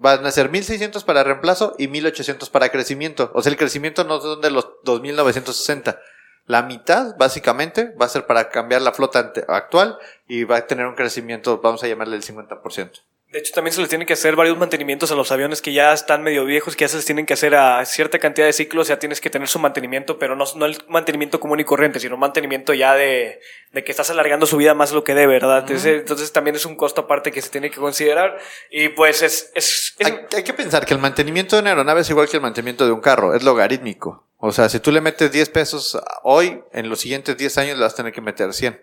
van 0.00 0.25
a 0.25 0.30
ser 0.30 0.50
1.600 0.50 1.04
para 1.04 1.23
reemplazo 1.23 1.75
y 1.78 1.87
1.800 1.87 2.50
para 2.50 2.71
crecimiento. 2.71 3.30
O 3.35 3.42
sea, 3.42 3.52
el 3.52 3.59
crecimiento 3.59 4.02
no 4.04 4.19
son 4.21 4.40
de 4.40 4.50
los 4.50 4.66
2.960. 4.85 6.00
La 6.47 6.62
mitad, 6.62 7.16
básicamente, 7.19 7.95
va 8.00 8.07
a 8.07 8.09
ser 8.09 8.26
para 8.26 8.49
cambiar 8.49 8.80
la 8.80 8.92
flota 8.92 9.33
actual 9.47 9.99
y 10.26 10.45
va 10.45 10.57
a 10.57 10.66
tener 10.66 10.87
un 10.87 10.95
crecimiento, 10.95 11.61
vamos 11.61 11.85
a 11.85 11.87
llamarle 11.87 12.16
el 12.16 12.25
50%. 12.25 13.02
De 13.32 13.38
hecho, 13.38 13.52
también 13.54 13.72
se 13.72 13.80
les 13.80 13.88
tiene 13.88 14.06
que 14.06 14.14
hacer 14.14 14.34
varios 14.34 14.58
mantenimientos 14.58 15.12
a 15.12 15.14
los 15.14 15.30
aviones 15.30 15.62
que 15.62 15.72
ya 15.72 15.92
están 15.92 16.20
medio 16.25 16.44
viejos, 16.44 16.75
que 16.75 16.82
ya 16.84 16.88
se 16.88 16.96
les 16.96 17.06
tienen 17.06 17.26
que 17.26 17.34
hacer 17.34 17.54
a 17.54 17.84
cierta 17.84 18.18
cantidad 18.18 18.44
de 18.44 18.52
ciclos, 18.52 18.88
ya 18.88 18.99
tienes 18.99 19.20
que 19.20 19.30
tener 19.30 19.46
su 19.46 19.60
mantenimiento, 19.60 20.18
pero 20.18 20.34
no, 20.34 20.44
no 20.56 20.66
el 20.66 20.76
mantenimiento 20.88 21.38
común 21.38 21.60
y 21.60 21.64
corriente, 21.64 22.00
sino 22.00 22.16
mantenimiento 22.16 22.75
ya 22.75 22.94
de, 22.96 23.40
de 23.70 23.84
que 23.84 23.92
estás 23.92 24.10
alargando 24.10 24.46
su 24.46 24.56
vida 24.56 24.75
más 24.75 24.90
lo 24.90 25.04
que 25.04 25.14
debe, 25.14 25.34
¿verdad? 25.34 25.70
Ese- 25.70 25.99
Entonces 25.99 26.32
también 26.32 26.56
es 26.56 26.66
un 26.66 26.75
costo 26.75 27.02
aparte 27.02 27.30
que 27.30 27.40
se 27.40 27.50
tiene 27.50 27.70
que 27.70 27.76
considerar 27.76 28.37
y 28.68 28.88
pues 28.88 29.22
es... 29.22 29.52
es, 29.54 29.94
es- 30.00 30.06
Hay, 30.08 30.18
hay 30.37 30.42
que 30.42 30.52
pensar 30.54 30.84
que 30.84 30.94
el 30.94 31.00
mantenimiento 31.00 31.54
de 31.54 31.62
una 31.62 31.70
aeronave 31.70 32.00
es 32.00 32.10
igual 32.10 32.28
que 32.28 32.37
el 32.37 32.42
mantenimiento 32.42 32.84
de 32.84 32.90
un 32.90 33.00
carro, 33.00 33.32
es 33.37 33.44
logarítmico. 33.44 34.26
O 34.38 34.50
sea, 34.50 34.68
si 34.68 34.80
tú 34.80 34.90
le 34.90 35.00
metes 35.00 35.30
10 35.30 35.50
pesos 35.50 35.96
hoy, 36.25 36.62
en 36.72 36.88
los 36.88 36.99
siguientes 36.99 37.37
10 37.37 37.58
años 37.58 37.76
le 37.78 37.84
vas 37.84 37.92
a 37.92 37.96
tener 37.96 38.12
que 38.12 38.22
meter 38.22 38.52
100. 38.52 38.82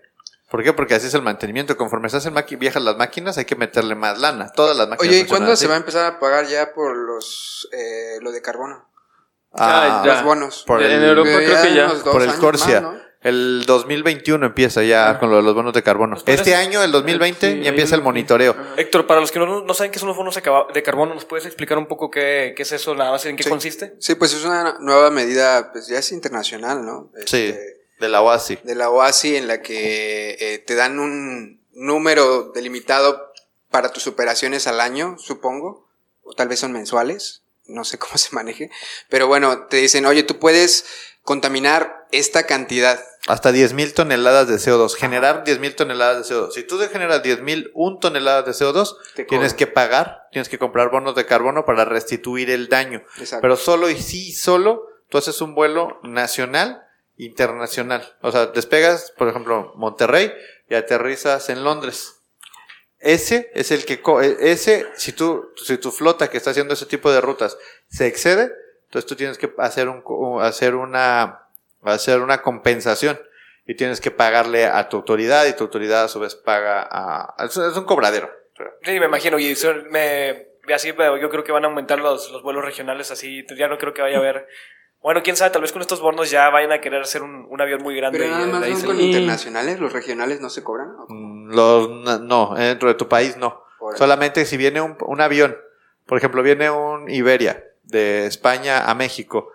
¿Por 0.50 0.64
qué? 0.64 0.72
Porque 0.74 0.96
así 0.96 1.08
es 1.08 1.14
el 1.14 1.22
mantenimiento. 1.22 1.76
Conforme 1.76 2.10
se 2.10 2.18
hacen 2.18 2.34
viejas 2.58 2.82
las 2.82 2.96
máquinas, 2.98 3.38
hay 3.38 3.46
que 3.46 3.56
meterle 3.56 3.96
más 3.96 4.18
lana. 4.20 4.52
Todas 4.54 4.78
las 4.78 4.88
máquinas. 4.88 5.10
Oye, 5.14 5.20
¿y 5.22 5.26
cuándo 5.26 5.52
así. 5.52 5.62
se 5.64 5.68
va 5.68 5.74
a 5.74 5.78
empezar 5.78 6.06
a 6.06 6.20
pagar 6.20 6.48
ya 6.48 6.74
por 6.74 6.96
los 6.96 7.68
eh, 7.74 8.20
lo 8.22 8.32
de 8.32 8.42
carbono? 8.42 8.88
Ah, 9.54 10.00
Ah, 10.02 10.04
ya. 10.06 10.14
Los 10.14 10.24
bonos. 10.24 10.64
Por 10.66 10.82
En 10.84 10.92
el- 10.92 11.04
Europa 11.04 11.30
creo 11.36 11.62
que 11.64 11.74
ya. 11.74 11.88
por 12.12 12.22
el 12.22 12.34
Corsia. 12.36 12.82
más, 12.82 12.94
¿no? 12.94 13.08
El 13.22 13.64
2021 13.66 14.46
empieza 14.46 14.84
ya 14.84 15.18
con 15.20 15.32
lo 15.32 15.38
de 15.38 15.42
los 15.44 15.54
bonos 15.56 15.74
de 15.74 15.82
carbono. 15.84 16.16
Este 16.26 16.56
año, 16.56 16.82
el 16.84 16.92
2020, 16.92 17.52
Sí, 17.56 17.62
ya 17.64 17.70
empieza 17.70 17.96
el 17.96 18.02
monitoreo. 18.04 18.56
Héctor, 18.78 19.06
para 19.08 19.20
los 19.20 19.32
que 19.32 19.40
no, 19.40 19.64
no 19.64 19.74
saben 19.74 19.92
qué 19.92 20.00
son 20.00 20.08
los 20.08 20.16
bonos 20.16 20.36
de 20.74 20.84
carbono, 20.84 21.14
¿nos 21.16 21.26
puedes 21.26 21.46
explicar 21.46 21.78
un 21.80 21.88
poco 21.88 22.10
qué, 22.12 22.54
qué 22.56 22.62
es 22.64 22.72
eso, 22.72 22.94
nada 22.96 23.12
más 23.12 23.26
en 23.26 23.36
qué 23.36 23.44
Sí. 23.44 23.50
consiste? 23.50 23.96
Sí, 24.00 24.16
pues 24.16 24.34
es 24.34 24.46
una 24.46 24.78
nueva 24.80 25.10
medida, 25.10 25.72
pues 25.74 25.88
ya 25.88 25.98
es 25.98 26.12
internacional, 26.12 26.86
¿no? 26.86 27.12
Sí, 27.26 27.48
Este, 27.48 27.77
de 28.00 28.10
la 28.10 28.22
OASI. 28.22 28.60
de 28.64 28.76
la 28.76 28.90
OASI 28.90 29.36
en 29.36 29.48
la 29.48 29.62
que 29.62 30.38
eh, 30.40 30.60
te 30.60 30.76
dan 30.76 31.00
un 31.00 31.62
número 31.74 32.52
delimitado 32.54 33.32
para 33.70 33.92
tus 33.92 34.08
operaciones 34.08 34.68
al 34.68 34.80
año, 34.80 35.18
supongo, 35.20 35.88
o 36.24 36.34
tal 36.34 36.48
vez 36.48 36.60
son 36.60 36.72
mensuales, 36.72 37.44
no 37.66 37.84
sé 37.84 37.98
cómo 38.00 38.18
se 38.18 38.36
maneje, 38.36 38.70
pero 39.10 39.28
bueno, 39.28 39.68
te 39.68 39.78
dicen, 39.78 40.06
oye, 40.06 40.24
tú 40.24 40.40
puedes 40.40 40.86
contaminar 41.24 42.08
esta 42.12 42.44
cantidad. 42.44 43.04
Hasta 43.28 43.52
10.000 43.52 43.94
toneladas 43.94 44.48
de 44.48 44.56
CO2. 44.56 44.96
Generar 44.96 45.44
10.000 45.44 45.76
toneladas 45.76 46.26
de 46.26 46.34
CO2. 46.34 46.52
Si 46.54 46.64
tú 46.64 46.80
generas 46.90 47.22
10.000, 47.22 47.72
un 47.74 48.00
toneladas 48.00 48.46
de 48.46 48.66
CO2, 48.66 48.96
Te 49.14 49.26
tienes 49.26 49.54
que 49.54 49.68
pagar, 49.68 50.30
tienes 50.32 50.48
que 50.48 50.58
comprar 50.58 50.90
bonos 50.90 51.16
de 51.16 51.26
carbono 51.26 51.66
para 51.66 51.84
restituir 51.84 52.50
el 52.50 52.70
daño. 52.70 53.04
Exacto. 53.20 53.42
Pero 53.42 53.58
solo 53.58 53.90
y 53.90 54.02
sí, 54.02 54.32
solo 54.32 54.88
tú 55.10 55.18
haces 55.18 55.42
un 55.42 55.54
vuelo 55.54 56.00
nacional, 56.04 56.87
internacional. 57.18 58.16
O 58.22 58.32
sea, 58.32 58.48
despegas, 58.48 59.12
por 59.18 59.28
ejemplo, 59.28 59.74
Monterrey 59.76 60.32
y 60.70 60.76
aterrizas 60.76 61.50
en 61.50 61.64
Londres. 61.64 62.14
Ese 63.00 63.52
es 63.54 63.72
el 63.72 63.86
que, 63.86 64.02
e- 64.24 64.38
ese, 64.52 64.88
si 64.96 65.12
tú, 65.14 65.52
si 65.56 65.78
tu 65.78 65.92
flota 65.92 66.30
que 66.30 66.38
está 66.38 66.52
haciendo 66.52 66.74
ese 66.74 66.86
tipo 66.86 67.12
de 67.12 67.22
rutas 67.22 67.58
se 67.90 68.08
excede, 68.08 68.52
entonces 68.86 69.08
tú 69.08 69.16
tienes 69.16 69.38
que 69.38 69.54
hacer 69.60 69.88
un, 69.88 70.42
hacer 70.42 70.76
una, 70.76 71.42
hacer 71.84 72.22
una 72.22 72.42
compensación 72.42 73.20
y 73.68 73.76
tienes 73.76 74.02
que 74.02 74.12
pagarle 74.12 74.66
a 74.66 74.90
tu 74.90 74.98
autoridad 74.98 75.46
y 75.46 75.54
tu 75.54 75.66
autoridad 75.66 76.06
a 76.06 76.08
su 76.08 76.20
vez 76.20 76.36
paga 76.36 76.88
a, 76.90 77.36
es 77.46 77.56
un- 77.58 77.86
cobradero. 77.86 78.32
Sí, 78.84 79.00
me 79.00 79.06
imagino, 79.06 79.38
y 79.38 79.56
me, 79.92 80.48
así 80.74 80.92
yo 81.22 81.30
creo 81.30 81.44
que 81.44 81.52
van 81.52 81.66
a 81.66 81.68
aumentar 81.68 82.00
los, 82.00 82.32
los 82.32 82.42
vuelos 82.42 82.66
regionales, 82.66 83.12
así 83.12 83.46
ya 83.56 83.68
no 83.68 83.78
creo 83.78 83.94
que 83.94 84.02
vaya 84.02 84.16
a 84.18 84.20
haber... 84.20 84.48
Bueno, 85.08 85.24
quién 85.24 85.38
sabe, 85.38 85.52
tal 85.52 85.62
vez 85.62 85.72
con 85.72 85.82
estos 85.82 86.02
bonos 86.02 86.30
ya 86.30 86.50
vayan 86.50 86.74
a 86.74 86.82
querer 86.82 87.02
hacer 87.02 87.22
un, 87.24 87.48
un 87.50 87.62
avión 87.62 87.82
muy 87.82 87.96
grande. 87.96 88.20
Pero 88.20 88.30
nada 88.30 88.60
más 88.60 88.78
son 88.80 88.88
con 88.88 89.00
internacionales, 89.00 89.80
los 89.80 89.94
regionales 89.94 90.42
no 90.42 90.50
se 90.50 90.64
cobran. 90.66 90.90
Mm, 91.08 91.56
Los, 91.56 91.90
no, 91.90 92.20
no, 92.20 92.56
dentro 92.56 92.90
de 92.90 92.96
tu 92.96 93.08
país 93.08 93.38
no. 93.38 93.64
Solamente 93.96 94.44
si 94.46 94.58
viene 94.58 94.82
un, 94.82 94.98
un 95.00 95.22
avión, 95.22 95.56
por 96.08 96.18
ejemplo, 96.18 96.44
viene 96.44 96.70
un 96.70 97.10
Iberia 97.10 97.64
de 97.84 98.26
España 98.26 98.80
a 98.84 98.96
México, 98.96 99.50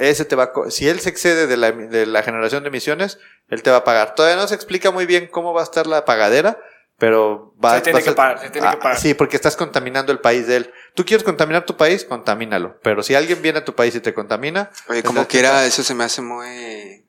ese 0.00 0.24
te 0.24 0.34
va 0.34 0.42
a 0.42 0.52
co- 0.52 0.68
si 0.68 0.88
él 0.88 0.98
se 0.98 1.10
excede 1.10 1.46
de 1.46 1.56
la, 1.56 1.70
de 1.70 2.04
la 2.04 2.24
generación 2.24 2.64
de 2.64 2.70
emisiones, 2.70 3.20
él 3.50 3.62
te 3.62 3.70
va 3.70 3.76
a 3.76 3.84
pagar. 3.84 4.16
Todavía 4.16 4.34
no 4.36 4.48
se 4.48 4.56
explica 4.56 4.90
muy 4.90 5.06
bien 5.06 5.28
cómo 5.28 5.54
va 5.54 5.60
a 5.60 5.64
estar 5.64 5.86
la 5.86 6.04
pagadera, 6.04 6.58
pero 6.98 7.54
va 7.64 7.76
Se 7.76 7.82
tiene 7.82 8.00
vas 8.00 8.08
a- 8.08 8.10
que 8.10 8.16
pagar, 8.16 8.38
se 8.40 8.50
tiene 8.50 8.66
que 8.68 8.74
Ah, 8.74 8.80
pagar. 8.80 8.98
Sí, 8.98 9.14
porque 9.14 9.36
estás 9.36 9.54
contaminando 9.54 10.10
el 10.10 10.18
país 10.18 10.48
de 10.48 10.56
él. 10.56 10.72
Tú 10.98 11.04
quieres 11.04 11.22
contaminar 11.22 11.64
tu 11.64 11.76
país, 11.76 12.04
contamínalo. 12.04 12.76
Pero 12.82 13.04
si 13.04 13.14
alguien 13.14 13.40
viene 13.40 13.60
a 13.60 13.64
tu 13.64 13.72
país 13.72 13.94
y 13.94 14.00
te 14.00 14.12
contamina, 14.12 14.70
Oye, 14.88 15.04
como 15.04 15.20
que 15.22 15.28
quiera, 15.28 15.64
eso 15.64 15.84
se 15.84 15.94
me 15.94 16.02
hace 16.02 16.22
muy 16.22 17.06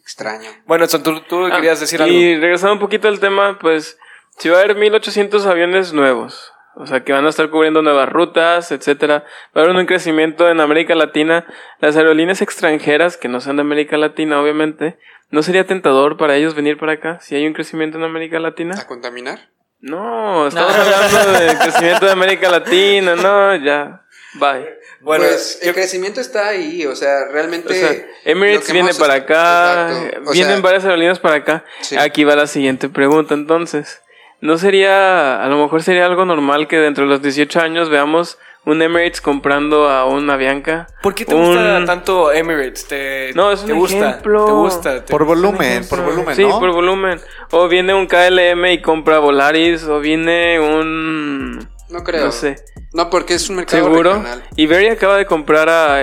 extraño. 0.00 0.50
Bueno, 0.66 0.84
Edson, 0.84 1.02
tú, 1.02 1.18
tú 1.22 1.46
Ah, 1.46 1.56
querías 1.56 1.80
decir 1.80 2.02
algo. 2.02 2.14
Y 2.14 2.36
regresando 2.38 2.74
un 2.74 2.78
poquito 2.78 3.08
al 3.08 3.18
tema, 3.18 3.58
pues, 3.58 3.96
si 4.36 4.50
va 4.50 4.58
a 4.58 4.60
haber 4.64 4.76
1800 4.76 5.46
aviones 5.46 5.94
nuevos, 5.94 6.52
o 6.74 6.84
sea, 6.84 7.02
que 7.02 7.14
van 7.14 7.24
a 7.24 7.30
estar 7.30 7.48
cubriendo 7.48 7.80
nuevas 7.80 8.06
rutas, 8.06 8.70
etcétera, 8.70 9.24
va 9.56 9.62
a 9.62 9.64
haber 9.64 9.74
un 9.74 9.86
crecimiento 9.86 10.50
en 10.50 10.60
América 10.60 10.94
Latina. 10.94 11.46
Las 11.78 11.96
aerolíneas 11.96 12.42
extranjeras, 12.42 13.16
que 13.16 13.28
no 13.28 13.40
sean 13.40 13.56
de 13.56 13.62
América 13.62 13.96
Latina, 13.96 14.42
obviamente, 14.42 14.98
¿no 15.30 15.42
sería 15.42 15.66
tentador 15.66 16.18
para 16.18 16.36
ellos 16.36 16.54
venir 16.54 16.76
para 16.76 16.92
acá 16.92 17.18
si 17.22 17.34
hay 17.34 17.46
un 17.46 17.54
crecimiento 17.54 17.96
en 17.96 18.04
América 18.04 18.38
Latina? 18.40 18.74
¿A 18.78 18.86
contaminar? 18.86 19.48
No, 19.80 20.48
estamos 20.48 20.72
hablando 20.74 21.32
del 21.40 21.58
crecimiento 21.58 22.06
de 22.06 22.12
América 22.12 22.50
Latina, 22.50 23.16
no, 23.16 23.56
ya, 23.56 24.02
bye. 24.34 24.78
Bueno, 25.00 25.24
pues 25.24 25.58
el 25.62 25.68
yo- 25.68 25.74
crecimiento 25.74 26.20
está 26.20 26.48
ahí, 26.48 26.84
o 26.84 26.94
sea, 26.94 27.26
realmente. 27.32 27.72
O 27.72 27.74
sea, 27.74 27.92
lo 27.92 28.30
Emirates 28.30 28.70
viene 28.72 28.90
hemos- 28.90 28.98
para 28.98 29.14
acá, 29.14 29.88
vienen 30.32 30.56
sea, 30.56 30.60
varias 30.60 30.84
aerolíneas 30.84 31.18
para 31.18 31.36
acá. 31.36 31.64
Sí. 31.80 31.96
Aquí 31.96 32.24
va 32.24 32.36
la 32.36 32.46
siguiente 32.46 32.88
pregunta, 32.90 33.32
entonces. 33.34 34.02
¿No 34.42 34.56
sería, 34.58 35.42
a 35.42 35.48
lo 35.48 35.56
mejor 35.62 35.82
sería 35.82 36.06
algo 36.06 36.24
normal 36.24 36.66
que 36.68 36.76
dentro 36.76 37.04
de 37.04 37.10
los 37.10 37.22
18 37.22 37.60
años 37.60 37.88
veamos 37.90 38.38
un 38.66 38.82
Emirates 38.82 39.20
comprando 39.20 39.88
a 39.88 40.04
una 40.04 40.36
Bianca? 40.36 40.86
¿Por 41.02 41.14
qué 41.14 41.24
te 41.24 41.34
gusta 41.34 41.78
Un- 41.78 41.86
tanto 41.86 42.30
Emirates? 42.32 42.86
¿Te, 42.86 43.32
No, 43.34 43.50
es 43.52 43.64
te 43.64 43.72
un 43.72 43.78
gusta? 43.78 43.96
ejemplo. 44.10 44.44
¿Te 44.44 44.52
gusta? 44.52 45.04
¿Te- 45.04 45.10
por 45.10 45.24
volumen, 45.24 45.86
por 45.88 46.02
volumen, 46.02 46.36
Sí, 46.36 46.44
¿no? 46.44 46.58
por 46.60 46.72
volumen. 46.72 47.20
O 47.50 47.68
viene 47.68 47.94
un 47.94 48.06
KLM 48.06 48.72
y 48.72 48.82
compra 48.82 49.18
Volaris, 49.18 49.84
o 49.84 50.00
viene 50.00 50.60
un... 50.60 51.68
No 51.88 52.04
creo. 52.04 52.26
No 52.26 52.32
sé. 52.32 52.56
No, 52.92 53.10
porque 53.10 53.34
es 53.34 53.48
un 53.50 53.56
mercado 53.56 53.84
¿Seguro? 53.84 54.12
regional. 54.14 54.44
Iberia 54.56 54.92
acaba 54.92 55.16
de 55.16 55.26
comprar 55.26 55.68
a 55.68 56.00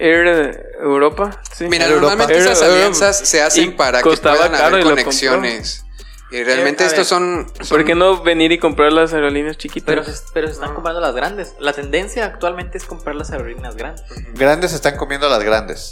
Air 0.00 0.74
Europa. 0.80 1.40
Sí. 1.52 1.66
Mira, 1.68 1.86
Europa. 1.86 2.00
normalmente 2.14 2.34
Air- 2.34 2.42
esas 2.52 2.62
alianzas 2.62 3.18
se 3.28 3.42
hacen 3.42 3.64
y 3.64 3.68
para 3.72 4.02
que 4.02 4.10
puedan 4.16 4.54
haber 4.54 4.82
conexiones. 4.82 5.84
Y 6.30 6.42
realmente 6.44 6.82
Eh, 6.82 6.86
a 6.86 6.88
estos 6.90 6.98
ver. 6.98 7.06
son, 7.06 7.46
son- 7.62 7.68
¿Por 7.78 7.84
qué 7.86 7.94
no 7.94 8.22
venir 8.22 8.52
y 8.52 8.58
comprar 8.58 8.92
las 8.92 9.14
aerolíneas 9.14 9.56
chiquitas? 9.56 9.86
Pero 9.86 10.04
se, 10.04 10.12
pero 10.34 10.46
se 10.48 10.54
están 10.54 10.74
comprando 10.74 11.00
las 11.00 11.14
grandes. 11.14 11.54
La 11.58 11.72
tendencia 11.72 12.24
actualmente 12.26 12.76
es 12.78 12.84
comprar 12.84 13.16
las 13.16 13.30
aerolíneas 13.30 13.76
grandes. 13.76 14.04
Grandes 14.34 14.72
están 14.74 14.96
comiendo 14.96 15.26
a 15.26 15.30
las 15.30 15.42
grandes. 15.42 15.90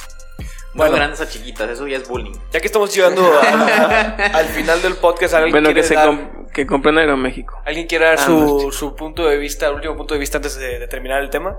Bueno. 0.75 0.93
No 0.93 0.97
grandes 0.99 1.23
a 1.23 1.29
chiquitas, 1.29 1.71
eso 1.71 1.87
ya 1.87 1.97
es 1.97 2.07
bullying. 2.07 2.35
Ya 2.53 2.61
que 2.61 2.67
estamos 2.67 2.95
llegando 2.95 3.23
a- 3.41 4.17
al 4.35 4.45
final 4.49 4.83
del 4.83 4.97
podcast, 4.97 5.33
¿alguien 5.33 5.53
Bueno, 5.53 5.69
que 5.69 5.75
quiere 5.75 5.89
se 5.89 5.95
dar- 5.95 6.07
com- 6.09 6.47
que 6.53 6.67
compren 6.67 6.99
Aeroméxico. 6.99 7.59
¿Alguien 7.65 7.87
quiere 7.87 8.05
dar 8.05 8.19
Ah, 8.19 8.25
su, 8.27 8.71
su 8.73 8.95
punto 8.95 9.27
de 9.27 9.39
vista, 9.39 9.69
el 9.69 9.75
último 9.77 9.97
punto 9.97 10.13
de 10.13 10.21
vista 10.21 10.37
antes 10.37 10.59
de, 10.59 10.79
de 10.79 10.87
terminar 10.87 11.23
el 11.23 11.31
tema? 11.31 11.57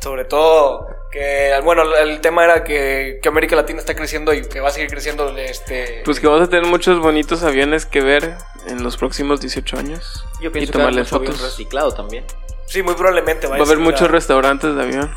Sobre 0.00 0.24
todo 0.24 0.86
que, 1.10 1.52
bueno, 1.62 1.82
el 1.96 2.20
tema 2.20 2.44
era 2.44 2.64
que, 2.64 3.18
que 3.22 3.28
América 3.28 3.56
Latina 3.56 3.80
está 3.80 3.94
creciendo 3.94 4.32
y 4.32 4.42
que 4.42 4.60
va 4.60 4.68
a 4.68 4.72
seguir 4.72 4.88
creciendo 4.88 5.36
este... 5.36 6.02
Pues 6.04 6.20
que 6.20 6.26
vamos 6.26 6.42
a 6.42 6.50
tener 6.50 6.64
muchos 6.64 7.00
bonitos 7.00 7.42
aviones 7.42 7.84
que 7.84 8.00
ver 8.00 8.36
en 8.66 8.82
los 8.82 8.96
próximos 8.96 9.40
18 9.40 9.78
años. 9.78 10.24
Yo 10.40 10.48
y 10.48 10.52
pienso 10.52 10.72
que 10.72 10.78
va 10.78 10.84
a 10.84 10.88
haber 10.88 11.04
tomarles 11.06 11.12
mucho 11.12 11.16
avión 11.16 11.32
fotos. 11.34 11.50
reciclado 11.50 11.92
también. 11.92 12.24
sí, 12.66 12.82
muy 12.82 12.94
probablemente 12.94 13.46
Va 13.46 13.56
a 13.56 13.60
haber 13.60 13.78
muchos 13.78 14.10
restaurantes 14.10 14.74
de 14.74 14.82
avión. 14.82 15.14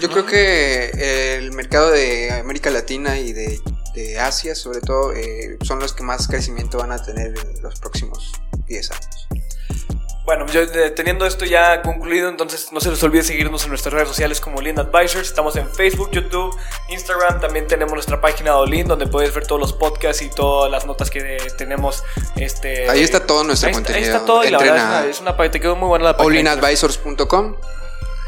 Yo 0.00 0.08
creo 0.08 0.24
que 0.24 1.36
el 1.36 1.52
mercado 1.52 1.90
de 1.90 2.30
América 2.30 2.70
Latina 2.70 3.18
y 3.18 3.32
de, 3.32 3.60
de 3.94 4.18
Asia, 4.18 4.54
sobre 4.54 4.80
todo, 4.80 5.12
eh, 5.12 5.58
son 5.62 5.80
los 5.80 5.92
que 5.92 6.02
más 6.02 6.28
crecimiento 6.28 6.78
van 6.78 6.92
a 6.92 7.02
tener 7.02 7.34
en 7.36 7.62
los 7.62 7.80
próximos 7.80 8.32
10 8.66 8.90
años. 8.92 9.28
Bueno, 10.28 10.44
yo, 10.48 10.60
eh, 10.60 10.90
teniendo 10.90 11.24
esto 11.24 11.46
ya 11.46 11.80
concluido, 11.80 12.28
entonces 12.28 12.70
no 12.70 12.82
se 12.82 12.90
les 12.90 13.02
olvide 13.02 13.22
seguirnos 13.22 13.62
en 13.62 13.70
nuestras 13.70 13.94
redes 13.94 14.08
sociales 14.08 14.42
como 14.42 14.60
Lean 14.60 14.78
Advisors. 14.78 15.26
Estamos 15.26 15.56
en 15.56 15.66
Facebook, 15.70 16.10
YouTube, 16.12 16.54
Instagram. 16.90 17.40
También 17.40 17.66
tenemos 17.66 17.94
nuestra 17.94 18.20
página 18.20 18.50
de 18.50 18.56
Olin 18.58 18.86
donde 18.86 19.06
puedes 19.06 19.32
ver 19.32 19.46
todos 19.46 19.58
los 19.58 19.72
podcasts 19.72 20.20
y 20.20 20.28
todas 20.28 20.70
las 20.70 20.84
notas 20.84 21.08
que 21.08 21.36
eh, 21.36 21.38
tenemos. 21.56 22.04
Este, 22.36 22.90
Ahí 22.90 23.02
está 23.02 23.24
todo 23.24 23.42
nuestro 23.42 23.68
ahí 23.68 23.72
está- 23.72 23.82
contenido. 23.84 24.04
Ahí 24.04 24.16
está 24.16 24.26
todo 24.26 24.44
y 24.44 24.50
la 24.50 24.58
verdad 24.58 24.76
es 25.08 25.18
una, 25.22 25.32
es 25.32 25.38
una 25.40 25.50
te 25.50 25.60
quedó 25.60 25.76
muy 25.76 25.88
buena 25.88 26.04
la 26.04 26.16
página. 26.18 26.52
allinadvisors.com. 26.52 27.54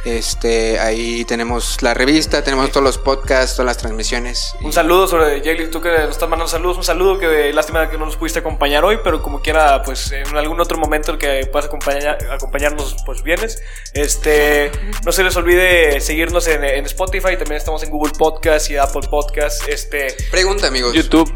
Este, 0.04 0.78
ahí 0.78 1.24
tenemos 1.24 1.82
la 1.82 1.94
revista, 1.94 2.42
tenemos 2.42 2.70
todos 2.70 2.84
los 2.84 2.98
podcasts, 2.98 3.56
todas 3.56 3.66
las 3.66 3.78
transmisiones. 3.78 4.54
Un 4.62 4.72
saludo 4.72 5.06
sobre 5.06 5.40
Jelly, 5.42 5.70
tú 5.70 5.80
que 5.80 5.90
nos 5.90 6.10
estás 6.10 6.28
mandando 6.28 6.48
saludos, 6.48 6.78
un 6.78 6.84
saludo 6.84 7.18
que 7.18 7.52
lástima 7.52 7.90
que 7.90 7.98
no 7.98 8.06
nos 8.06 8.16
pudiste 8.16 8.38
acompañar 8.38 8.84
hoy, 8.84 8.98
pero 9.04 9.22
como 9.22 9.42
quiera, 9.42 9.82
pues 9.82 10.10
en 10.12 10.36
algún 10.36 10.60
otro 10.60 10.78
momento 10.78 11.12
el 11.12 11.18
que 11.18 11.46
puedas 11.52 11.66
acompañar, 11.66 12.18
acompañarnos, 12.30 12.96
pues 13.04 13.22
vienes. 13.22 13.62
Este, 13.92 14.70
no 15.04 15.12
se 15.12 15.22
les 15.22 15.36
olvide 15.36 16.00
seguirnos 16.00 16.46
en, 16.48 16.64
en 16.64 16.86
Spotify, 16.86 17.36
también 17.36 17.56
estamos 17.56 17.82
en 17.82 17.90
Google 17.90 18.12
Podcast 18.16 18.70
y 18.70 18.76
Apple 18.76 19.08
Podcast. 19.10 19.68
Este, 19.68 20.16
Pregunta, 20.30 20.68
amigos. 20.68 20.94
YouTube. 20.94 21.30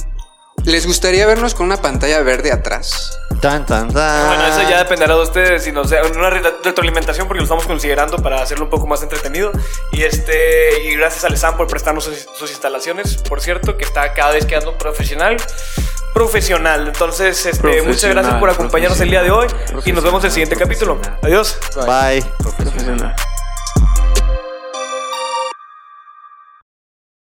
¿Les 0.65 0.87
gustaría 0.87 1.27
vernos 1.27 1.55
con 1.55 1.67
una 1.67 1.77
pantalla 1.77 2.21
verde 2.23 2.51
atrás? 2.53 3.19
Tan, 3.41 3.67
tan, 3.67 3.93
tan. 3.93 4.27
Bueno, 4.29 4.47
eso 4.47 4.63
ya 4.63 4.79
dependerá 4.79 5.15
de 5.15 5.23
ustedes, 5.23 5.65
si 5.65 5.73
nos 5.73 5.93
en 5.93 6.17
una 6.17 6.31
re- 6.31 6.55
retroalimentación 6.63 7.27
porque 7.27 7.41
lo 7.41 7.45
estamos 7.45 7.67
considerando 7.67 8.17
para 8.19 8.41
hacerlo 8.41 8.65
un 8.65 8.71
poco 8.71 8.87
más 8.87 9.03
entretenido. 9.03 9.53
Y 9.93 10.03
este 10.05 10.83
y 10.85 10.97
gracias 10.97 11.25
a 11.25 11.29
Lesan 11.29 11.57
por 11.57 11.67
prestarnos 11.67 12.05
sus, 12.05 12.27
sus 12.39 12.51
instalaciones, 12.51 13.17
por 13.19 13.41
cierto, 13.43 13.77
que 13.77 13.85
está 13.85 14.15
cada 14.15 14.33
vez 14.33 14.47
quedando 14.47 14.79
profesional. 14.79 15.37
Profesional. 16.15 16.87
Entonces, 16.87 17.45
este, 17.45 17.83
muchas 17.83 18.09
gracias 18.11 18.37
por 18.37 18.49
acompañarnos 18.49 19.01
el 19.01 19.11
día 19.11 19.23
de 19.23 19.33
hoy 19.33 19.49
y 19.85 19.93
nos 19.93 20.03
vemos 20.05 20.23
en 20.23 20.27
el 20.29 20.33
siguiente 20.33 20.57
capítulo. 20.57 20.99
Adiós. 21.23 21.59
Bye. 21.87 22.25
Profesional. 22.39 23.15